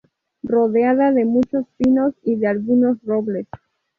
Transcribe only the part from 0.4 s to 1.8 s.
Rodeada de muchos